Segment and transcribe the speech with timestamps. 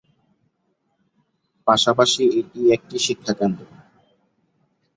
[1.67, 3.65] পাশাপাশি এটি একটি শিক্ষাকেন্দ্র।